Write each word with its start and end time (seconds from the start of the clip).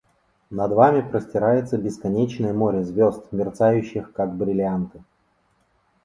Над 0.49 0.71
вами 0.71 1.01
простирается 1.07 1.77
бесконечное 1.77 2.53
море 2.53 2.83
звезд, 2.83 3.27
мерцающих, 3.31 4.11
как 4.13 4.35
бриллианты. 4.35 5.03